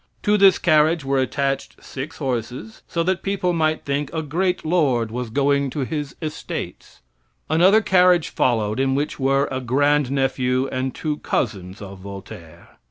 To 0.23 0.35
this 0.35 0.57
carriage 0.57 1.05
were 1.05 1.19
attached 1.19 1.75
six 1.83 2.17
horses, 2.17 2.81
so 2.87 3.03
that 3.03 3.21
people 3.21 3.53
might 3.53 3.85
think 3.85 4.09
a 4.11 4.23
great 4.23 4.65
lord 4.65 5.11
was 5.11 5.29
going 5.29 5.69
to 5.69 5.81
his 5.81 6.15
estates. 6.23 7.01
Another 7.51 7.81
carriage 7.81 8.29
followed 8.29 8.79
in 8.79 8.95
which 8.95 9.19
were 9.19 9.47
a 9.51 9.61
grand 9.61 10.09
nephew 10.09 10.67
and 10.71 10.95
two 10.95 11.17
cousins 11.17 11.83
of 11.83 11.99
Voltaire. 11.99 12.69